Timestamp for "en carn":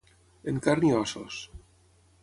0.51-0.87